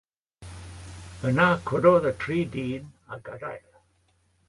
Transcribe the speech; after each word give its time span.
Yna 1.31 1.45
cododd 1.73 2.09
y 2.13 2.15
tri 2.25 2.41
dyn 2.57 2.91
a 3.15 3.25
gadael. 3.29 3.67